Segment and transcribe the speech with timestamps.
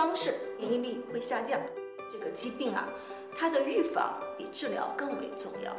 [0.00, 1.60] 方式，免疫力会下降。
[2.10, 2.88] 这个疾病啊，
[3.36, 5.76] 它的预防比治疗更为重要。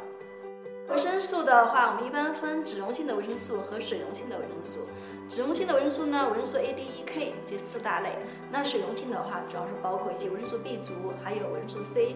[0.88, 4.86] 维生素的话，我们一般分脂溶性的维生素和水溶性的维生素。
[5.28, 8.10] 脂溶性的维生素呢，维生素 A、D、E、K 这四大类。
[8.48, 10.92] 那水溶性的话，主要是包括一些维生素 B 族，
[11.24, 12.14] 还有维生素 C。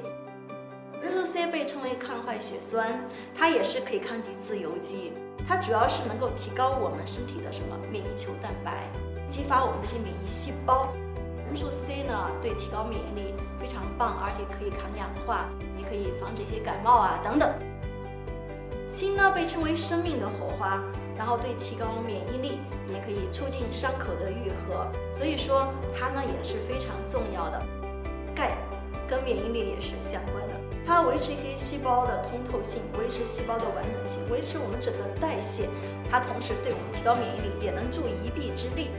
[1.03, 3.05] 维生素 C 被称为抗坏血酸，
[3.35, 5.13] 它也是可以抗击自由基。
[5.49, 8.89] 它主要是能够提高我们身体的什么免疫球蛋白，
[9.29, 10.93] 激发我们这些免疫细胞。
[11.57, 15.49] 维生素 C 呢，对提高免疫力非常棒，而且可以抗氧化，
[15.79, 17.51] 也可以防止一些感冒啊等等。
[18.91, 20.85] 锌呢被称为生命的火花，
[21.17, 22.61] 然后对提高免疫力，
[22.93, 25.67] 也可以促进伤口的愈合，所以说
[25.99, 27.63] 它呢也是非常重要的。
[28.35, 28.53] 钙
[29.09, 30.55] 跟免疫力也是相关的。
[30.85, 35.71] 它维持一些细胞的通透性，维持细胞的完整性，维持我们整个代谢。
[36.11, 38.91] 它同时对我们提高免疫力也能助一臂之力。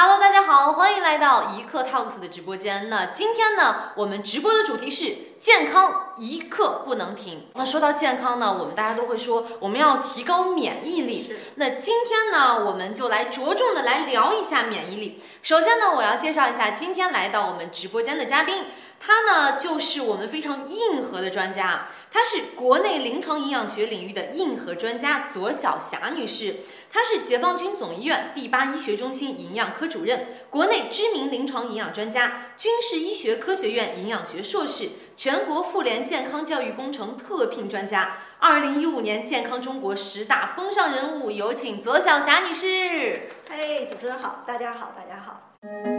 [0.00, 2.88] Hello，大家好，欢迎来到一刻 Talks 的直播间。
[2.88, 7.48] 那今天呢，我们直播的主题是健康一刻不能停。
[7.54, 11.36] 那说到健康呢，我们大家都会说我们要提高免疫力。
[11.56, 15.20] 那今天呢，我们就来着重的来聊一下免疫力。
[15.42, 18.66] 首先呢，我要介绍一下今天来到我们直播间的嘉宾。
[19.00, 26.56] 他呢，就是我们非常硬核的专家，他是国内临床营养学领域的硬核专家左小霞女士，
[26.90, 43.28] 她是解放军总医院第八医学中心营养科主任，国内知名临床营养专家，军事医学科学院营养学硕士，全国妇联健康教育工程特聘专家，二零一五年健康中国十大风尚人物，有请左小霞女士。
[43.48, 45.97] 嘿，主持人好，大家好，大家好。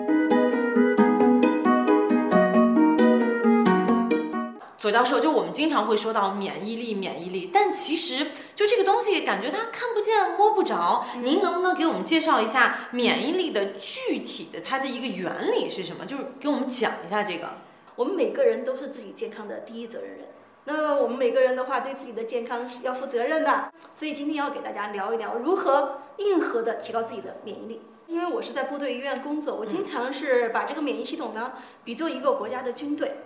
[4.79, 11.05] 左教授，就我们经常会说到免疫力，免疫力，但其实就这个东西，感觉它看不见摸不着。
[11.21, 16.05] 您能不能给我们介绍一下免疫力的具体的它的一个原理是什么？
[16.05, 17.55] 就是给我们讲一下这个。
[17.97, 20.19] 我们每个人都是自己健康的第一责任人。
[20.63, 23.69] 那我们每个人的话，对自己的健康是要负责任的。
[23.91, 27.81] 所以今天要给大家聊一聊如何硬核的提高自己的免疫力。
[28.07, 31.51] 因为我是在部队医院工作，我经常是把这个免疫系统呢
[31.83, 33.17] 比作一个国家的军队。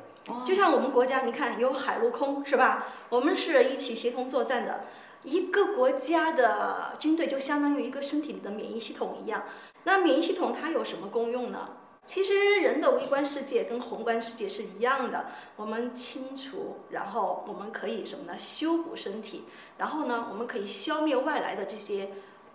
[0.46, 2.88] 就像我们国家，你看有海陆空是吧？
[3.10, 4.86] 我们是一起协同作战的。
[5.24, 9.44] 一个国家的军队就相当于一个身体里的免疫系统一样。
[9.84, 11.70] 那免疫系统它有什么功用呢？
[12.06, 15.28] 其实人的微观世界跟宏观世界是一样的。
[15.56, 18.38] 我们清除，然后我们可以什么呢？
[18.38, 19.46] 修补身体，
[19.78, 22.10] 然后呢，我们可以消灭外来的这些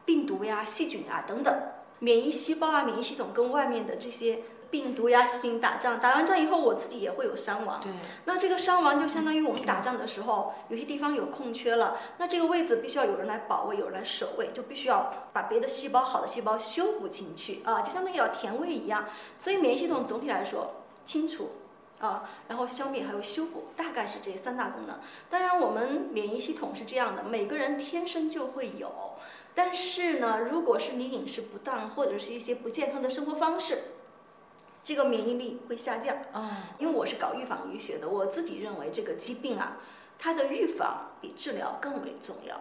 [0.05, 1.55] 病毒呀、细菌啊等等。
[2.01, 4.41] 免疫细胞啊，免疫系统跟外面的这些。
[4.71, 7.81] 病毒呀，细菌打仗，打完仗以后，我自己也会有伤亡。
[7.81, 7.91] 对。
[8.27, 19.07] 那这个伤亡就相当于我们打仗的时候，有些地方有空缺了，那这个位置必须要有人来保卫，有人来守卫，就必须要把别的细胞好的细胞修补进去啊，就相当于要填位一样。
[19.37, 20.75] 所以免疫系统总体来说，
[21.05, 21.53] 清除
[22.01, 25.01] 啊，然后消灭还有修补，大概是这三大功能。
[25.31, 28.93] 当然，我们免疫系统是这样的，每个人天生就会有，
[29.55, 33.95] 但是呢，如果是你饮食不当或者是一些不健康的生活方式。
[34.89, 39.77] 这个免疫力会下降啊，因为我是搞预防医学的，我自己认为这个疾病啊，
[40.19, 42.59] 它的预防比治疗更为重要。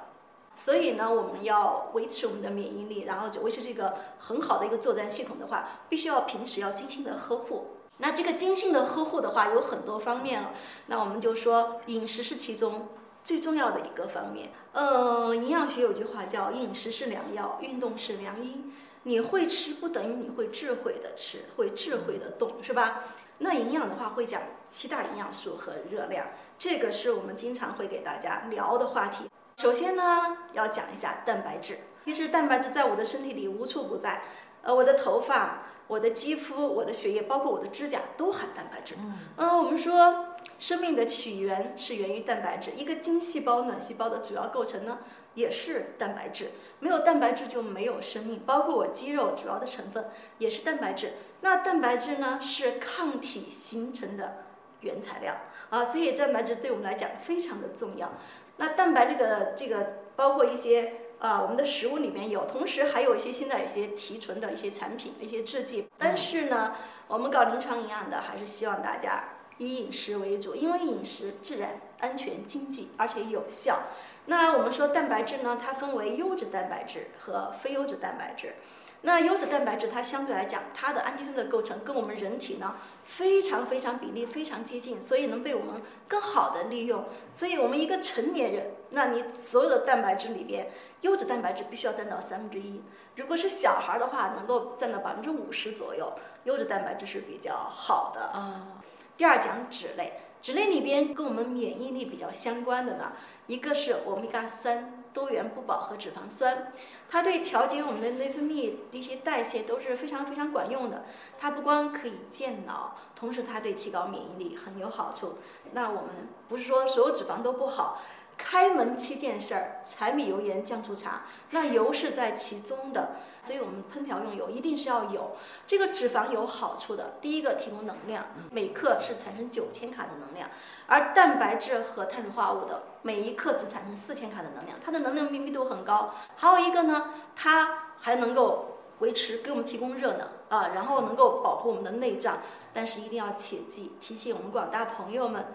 [0.53, 7.77] 所以呢，我们要维持我们的免疫力，然后就维持这个很好的一个作战系统的话，必须要平时要精心的呵护。
[7.99, 10.51] 那这个精心的呵护的话，有很多方面了。
[10.87, 12.89] 那我们就说饮食是其中
[13.23, 14.49] 最重要的一个方面。
[14.73, 18.65] 呃，营养学有句话叫“饮食是良药，运动是良医”。
[19.07, 23.05] 你会吃不等于你会智慧的吃，会智慧的动，是吧？
[23.37, 26.27] 那营养的话会讲七大营养素和热量，
[26.59, 29.29] 这个是我们经常会给大家聊的话题。
[29.55, 31.77] 首先呢，要讲一下蛋白质。
[32.03, 34.23] 其实蛋白质在我的身体里无处不在，
[34.61, 38.95] 呃，我的头发、我的肌肤、我的血液，包括我的指甲都含蛋白质。
[39.37, 44.99] 嗯，我们说生命的起源是源于蛋白质，一个精细胞、卵细胞的主要构成呢？
[45.37, 46.49] 也是蛋白质，
[46.79, 48.39] 没有蛋白质就没有生命。
[48.43, 51.13] 包括我肌肉主要的成分也是蛋白质。
[51.41, 54.45] 那蛋白质呢是抗体形成的
[54.81, 55.35] 原材料
[55.69, 58.13] 啊，所以蛋白质对我们来讲非常的重要。
[58.57, 65.87] 那蛋白质的这个包括一些啊，我们的食物里面有，同时还有一些现在一些提纯的一些产品、一些制剂。
[65.99, 66.73] 但是呢，
[67.07, 69.23] 我们搞临床营养的还是希望大家
[69.59, 73.83] 以饮食为主，因为饮食自然、安全、经济而且有效。
[74.27, 78.55] 那我们说蛋白质呢，它分为优质蛋白质和非优质蛋白质。
[79.01, 87.05] 那优质蛋白质它相对来讲，它的氨基酸的构成跟我们人体呢非常非常比例非常接近，所以能被我们更好的利用。
[87.31, 90.71] 所以我们一个成年人，那你所有的蛋白质里边，
[91.01, 92.81] 优质蛋白质必须要占到三分之一。
[93.15, 96.11] 如果是小孩的话，能够占到百分之五十左右，
[96.45, 98.21] 优质蛋白质是比较好的。
[98.21, 98.81] 啊，
[99.15, 103.13] 第二讲脂类，脂类里边跟我们免疫力比较相关的呢，
[103.47, 106.71] 一个是欧米伽三多元不饱和脂肪酸，
[107.09, 111.05] 它对调节我们的内分泌的一些代谢都是非常非常管用的。
[111.39, 115.39] 它不光可以健脑，同时它对提高免疫力很有好处。
[115.71, 118.01] 那我们不是说所有脂肪都不好。
[118.37, 125.35] 开门七件事儿，柴米油盐酱醋茶，那油是在其中的，所以我们烹调用油一定是要有。
[125.65, 130.49] 这个脂肪有好处的，第一个提供能量，每克是产生九千卡的能量，
[130.85, 136.13] 而蛋白质和碳水化合物的每一克只产生四千卡的能量，它的能量密度很高。
[136.35, 142.37] 还有一个呢，它还能够维持给我们提供热能啊，然后能够保护我们的内脏。
[142.71, 145.47] 但是一定要切记，提醒我们广大朋友们。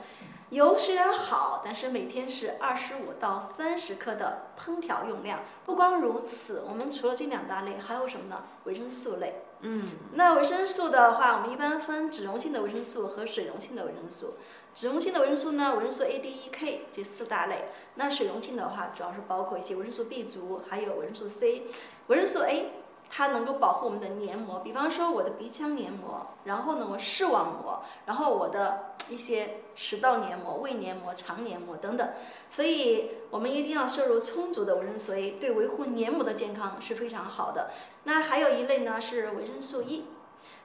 [0.53, 5.41] 油虽然好，但是每天是二十五到三十克的烹调用量。
[5.65, 8.43] 不光如此，我们除了这两大类，还有什么呢？
[8.65, 9.45] 维生素类。
[9.61, 14.35] 嗯，那维生素的话，我们一般分脂溶性的维生素和水溶性的维生素。
[14.75, 17.71] 脂溶性的维生素呢，维生素 A、D、E、K 这四大类。
[17.95, 21.63] 那水溶性的话，主要是包括一些维生素 B 族，还有维生素 C。
[22.09, 22.73] 维生素 A。
[23.15, 32.09] 它能够保护我们的黏膜，比方说我的鼻腔黏膜，然后呢我视网膜，然后我的一些食道黏膜、胃黏膜、肠黏膜等等，
[32.51, 37.71] 所以我们一定要摄入充足的维生素 A，对维护黏膜的健康是非常好的。
[38.05, 40.05] 那还有一类呢是维生素 E。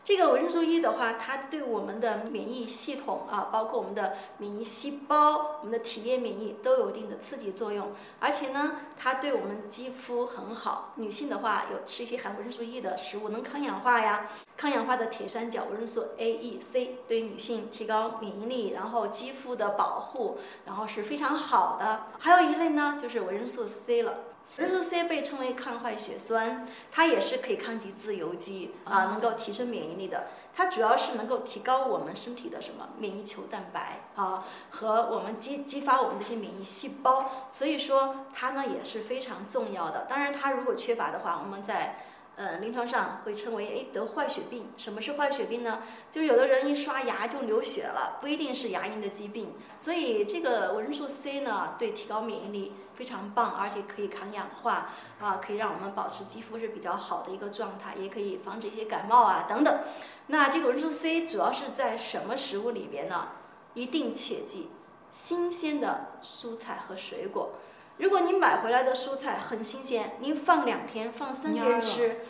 [0.08, 7.92] 这个维生素 E 的话，它对我们的免疫系统啊，包括我们的免疫细胞、我们的体液免疫都有一定的刺激作用。
[8.22, 10.94] 而且呢，它对我们肌肤很好。
[10.96, 14.30] 女性的话，有吃一些含维生素 E 的食物，能抗氧化呀。
[14.56, 22.04] 抗氧化的铁三角维生素 A、E、C 对女性提高免疫力，然后肌肤的保护，然后是非常好的。
[22.18, 24.14] 还有一类呢，就是维生素 C 了。
[24.58, 30.30] 维生素 C 被称为抗坏血酸，它也是可以抗击自由基啊，能够提升免疫力的。
[30.56, 37.48] 它主要是能够提高我们身体的什么免疫球蛋白啊，和我们激激发我们这些免疫细胞。
[37.50, 40.08] 所以说它呢也是非常重要的。
[40.10, 42.00] 当然，它如果缺乏的话，我们在
[42.36, 44.72] 呃临床上会称为诶得坏血病。
[44.76, 45.84] 什么是坏血病呢？
[46.10, 49.54] 就是有的人一刷牙就流血了，不一定是牙龈的疾病。
[49.78, 52.74] 所以这个维生素 C 呢，对提高免疫力。
[52.98, 54.90] 非常棒，而且可以抗氧化
[55.22, 59.80] 啊，可以让我们保持肌肤是比较好的一个状态，也可以防止一些感冒啊等等。
[60.28, 63.28] 那这个维生素 C 主要是在什么食物里边呢？
[63.76, 64.72] 一定切记，
[65.12, 67.52] 新鲜的蔬菜和水果。
[67.98, 72.22] 如果你买回来的蔬菜很新鲜，您放两天、放三天吃，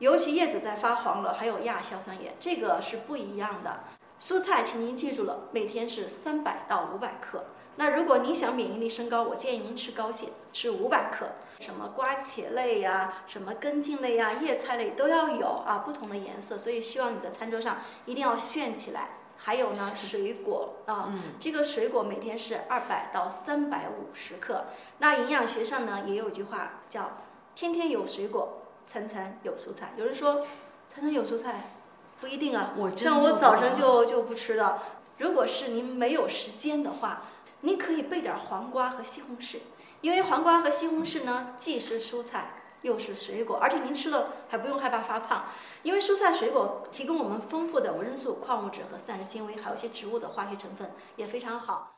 [0.00, 3.84] 尤其叶子在发黄了，还有亚硝酸盐，这个是不一样的。
[4.18, 7.44] 蔬菜，请您记住了，每天是三百到五百克。
[7.78, 11.26] 那如果您想免疫力升高，我建议您吃高纤，吃五百克。
[11.60, 16.56] 什么瓜茄类呀，什么根茎类呀，叶菜类都要有啊，不同的颜色。
[16.56, 19.10] 所以希望你的餐桌上一定要炫起来。
[19.38, 24.66] 还有呢，水果啊，这个水果每天是二百到三百五十克。
[24.98, 27.18] 那营养学上呢，也有句话叫
[27.54, 29.92] “天天有水果，餐餐有蔬菜”。
[29.98, 30.46] 有人说，
[30.88, 31.74] 餐餐有蔬菜，
[32.20, 32.74] 不一定啊。
[32.96, 34.78] 像我早晨就就不吃的。
[35.18, 37.22] 如果是您没有时间的话。
[37.62, 39.58] 您可以备点黄瓜和西红柿，
[40.00, 45.46] 因为黄瓜和西红柿呢，既是蔬菜又是水果，而且您吃了还不用害怕发胖，
[45.82, 51.96] 因为蔬菜水果提供我们丰富的维生素、矿物质和膳食纤维，还有一些植物的化学成分也非常好。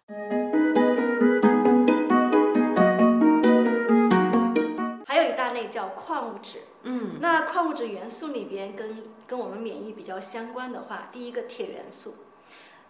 [5.05, 12.15] 还有一大类叫矿物质，嗯，那矿物质元素里边跟跟我们免疫比较相关的话，第一个铁元素。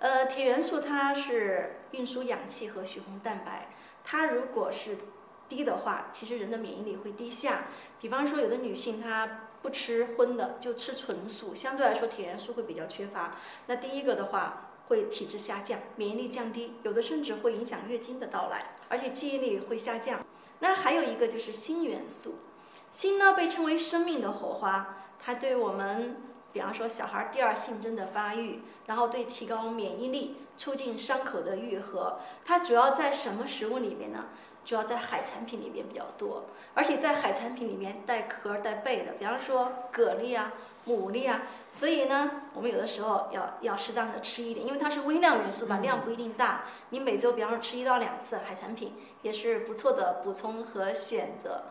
[0.01, 3.69] 呃，铁元素它是运输氧气和血红蛋白，
[4.05, 4.97] 它如果是
[5.49, 7.65] 低的话，其实人的免疫力会低下。
[8.01, 13.37] 比方说，有的女性她不吃荤的，就吃纯素，相对来说铁元素会比较缺乏。
[13.67, 20.25] 那第一个的话，会体质下降，免疫力降低，有的甚至会影响月经的到来，而且记忆力会下降。
[20.61, 22.37] 那还有一个就是锌元素，
[22.93, 26.23] 锌呢被称为生命的火花，它对我们。
[26.53, 34.27] 比方说，小孩第二性征的发育，然后对提高免疫力、促进伤口的愈合，它主要在什么食物里面呢？
[34.65, 40.53] 主要在海产品里面比较多，而且在海产品里面带壳带背的，比方说蛤蜊啊、
[40.87, 41.41] 牡蛎啊。
[41.71, 46.65] 所以呢，我们有的时候要要适当的吃一点，因为它是微量元素嘛，量不一定大。
[46.91, 51.63] 你每周比方说吃一到两次海产品，也是不错的补充和选择。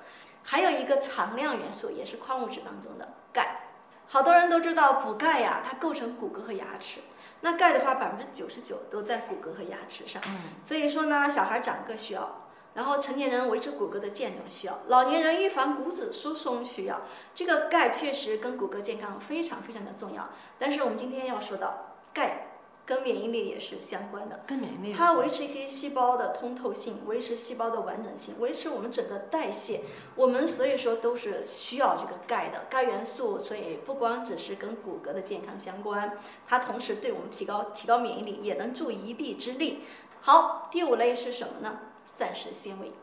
[0.41, 3.09] 还有一个常量元素，也是矿物质当中的。
[3.31, 3.66] 钙。
[4.07, 7.01] 好多人都知道补钙呀，它构成骨骼和牙齿。
[7.41, 10.21] 那钙的话，百分之九十九都在骨骼和牙齿上。
[10.27, 17.01] 嗯，所以说呢，小孩长个需要，然后成年人维持骨骼的健壮需要，老年人预防骨质疏松需要。
[17.35, 20.29] 这个钙确实跟骨骼健康非常非常的重要。
[20.57, 22.46] 但是我们今天要说到钙
[22.87, 24.39] 跟免疫力也是相关的。
[24.47, 29.81] 跟免疫力它维持一些细胞的通透性，维持细胞的完整性，维持我们整个代谢。
[30.15, 36.17] 我们所以说都是需要这个钙的，钙元素，所以不光只是跟骨骼的健康相关，
[36.47, 39.81] 它同时对我们提高提高免疫力也能助一臂之力。
[40.21, 41.79] 好，第五类是什么呢？
[42.05, 42.93] 膳食纤维。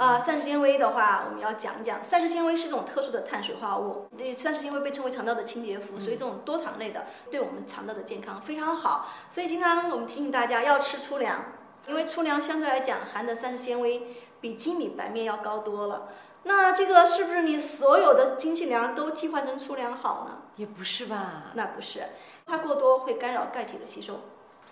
[0.00, 2.02] 啊，膳食纤维的话，我们要讲一讲。
[2.02, 9.10] 膳食纤维是一种特殊的碳水化合物，那膳食纤维被称为肠道的清洁服，所以这种多糖类的对我们肠道的健康非常好。
[9.30, 11.44] 所以经常我们提醒大家要吃粗粮，
[11.86, 14.06] 因为粗粮相对来讲含的膳食纤维
[14.40, 16.08] 比精米白面要高多了。
[16.44, 20.38] 那这个是不是你所有的精细粮都替换成粗粮好呢？
[20.56, 21.52] 也不是吧？
[21.52, 22.04] 那不是，
[22.46, 24.20] 它过多会干扰钙体的吸收。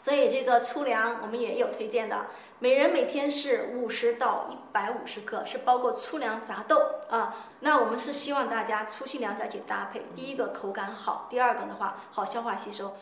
[0.01, 2.29] 所以这个粗粮我们也有推荐的，
[2.61, 6.77] 每人每天是五十到一百五十克，是包括粗粮杂豆
[7.11, 7.35] 啊。
[7.61, 12.97] 那我们是希望大家粗细粮再去搭配，第一个口感好，第二个的话好消化吸收。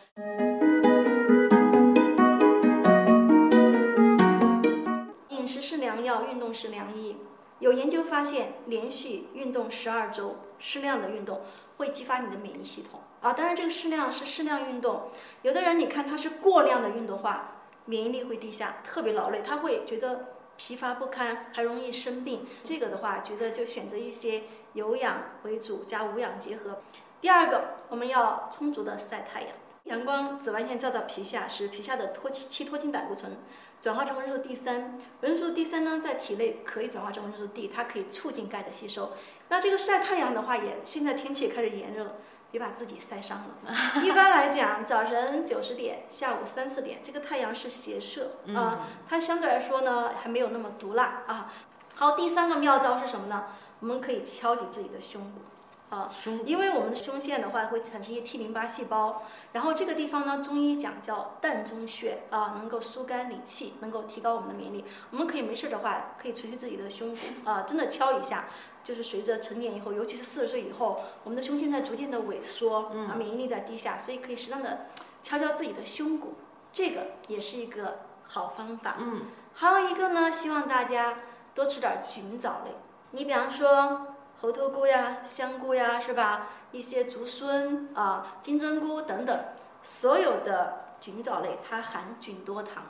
[5.29, 7.19] 饮食是良药，运动是良医。
[7.59, 11.41] 有研究发现，连续运动十二周，适量的运动
[11.79, 13.33] 会激发你的免疫系统啊。
[13.33, 15.11] 当然，这个适量是适量运动。
[15.43, 22.47] 有的人你看他是过量的运动化，免疫力会低下，特别劳累，他会觉得疲乏不堪，还容易生病。
[22.63, 24.43] 这个的话，觉得就选择一些
[24.75, 26.81] 有氧为主加无氧结合。
[27.23, 29.51] 第二个，我们要充足的晒太阳。
[29.87, 33.37] 阳光紫外线照到皮下，使皮下的脱气七脱氢胆固醇
[33.81, 34.99] 转化成维生素 D 三。
[35.21, 39.13] 维生素 D 三呢，在体内可以转化成维生素 D，它可以促进钙的吸收。
[39.49, 42.15] 那这个晒太阳的话也，现在天气也开始炎热了，
[42.51, 43.73] 别把自己晒伤了。
[44.03, 51.53] 一般来讲，早晨九十点，下午三四点，这个太阳是斜射啊、它相对来说呢还没有那么毒辣啊。
[51.95, 53.45] 好，第三个妙招是什么呢？
[53.79, 55.43] 我们可以敲击自己的胸骨。
[55.89, 64.85] 啊，胸因为我们的胸腺的话会产生一些 T 淋巴细胞，然后这个地方呢，中医讲叫膻中穴啊，能够疏肝理气，能够提高我们的免疫力。
[65.13, 68.47] 我们可以没事的话，可以捶捶自己的胸骨啊，真的敲一下，
[68.83, 74.87] 就是随着成年以后，尤其是四十岁以后，我们的胸腺在逐渐的萎缩，啊，免疫力在低下，所以可以适当的
[75.23, 76.35] 敲敲自己的胸骨，
[76.73, 78.97] 这个也是一个好方法。
[78.99, 81.19] 嗯，还有一个呢，希望大家
[81.55, 82.73] 多吃点菌藻类。
[83.13, 86.49] 你比方说猴头菇呀、香菇呀，是吧？
[86.73, 89.45] 一些竹荪啊、金针菇等等，
[89.83, 92.85] 所有的菌藻类它含菌多糖。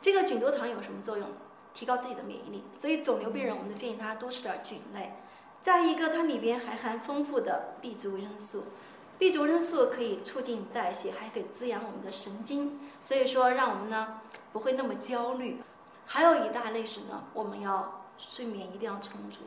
[0.00, 1.28] 这个菌多糖有什么作用？
[1.72, 2.64] 提高自己的免疫力。
[2.72, 5.14] 所以肿瘤病人，我们就建议他多吃点菌类。
[5.60, 8.66] 再一个，它里边还含丰富的 B 族维生素。
[9.18, 14.20] B 族维生素可以促进代谢，还可以滋养我们的神经，所以说让我们呢
[14.52, 15.62] 不会那么焦虑。
[16.06, 19.38] 还有一大类是呢，我们要睡眠一定要充足。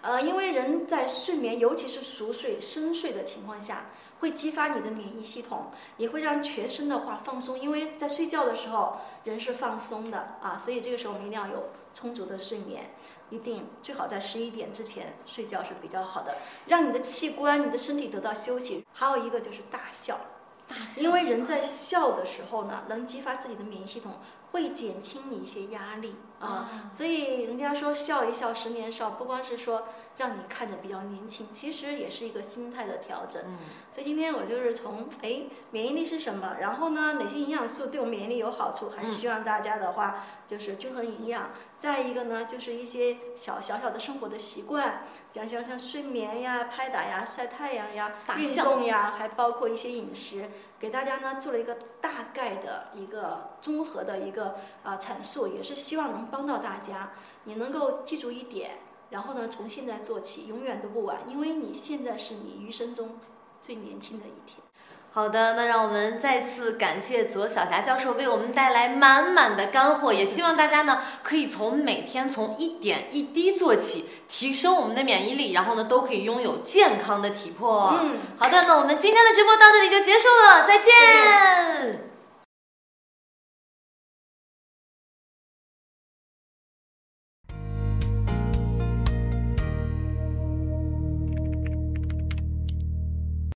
[0.00, 3.86] 呃，因为人在睡眠，尤其是熟睡、深睡的情况下，
[4.20, 7.58] 会激发你的免疫系统，也会让全身的话放松。
[7.58, 12.94] 因为在睡觉的时候，人是放松的啊，所以这个时候我们一定要有充足的睡眠，
[13.30, 18.84] 一定最好在十一点之前睡觉是比较好的，让你的器官、你的身体得到休息。
[18.92, 20.20] 还有一个就是大笑，
[20.68, 24.14] 大笑因为人在笑的时候呢，能激发自己的免疫系统，
[24.52, 26.46] 会减轻你一些压力啊。
[26.46, 33.42] 啊，所以人家说笑一笑十年少，不光是说让你看着比较年轻，其实也是一个心态的调整。
[33.44, 33.58] 嗯，
[33.92, 41.50] 所以今天我就是从哎免疫力是什么，然后呢哪些营养素对我们免疫力有好处，还是嗯希望大家的话就是均衡营养。
[41.78, 54.37] 再一个呢就是一些小小小的生活的习惯，比方说像睡眠呀、拍打呀、晒太阳呀、运动呀，还包括一些饮食，给大家呢做了一个大概的一个综合的一个
[54.82, 57.12] 啊、阐述，也是希望能帮到大家，
[57.44, 58.78] 你能够记住一点。
[59.10, 63.18] 然后呢，从现在做起，永远都不晚，因为你现在是你余生中
[63.60, 64.58] 最年轻的一天。
[65.10, 77.98] 好的，那让我们再次感谢左小霞教授为我们带来满满的干货，也希望大家呢可以从每天从一点一滴做起，提升我们的免疫力，然后呢都可以拥有健康的体魄。
[78.02, 78.18] 嗯。
[78.38, 82.10] 好的，那我们今天的直播到这里就结束了，再见